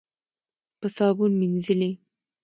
په 0.79 0.87
صابون 0.95 1.31
مینځلې. 1.39 1.91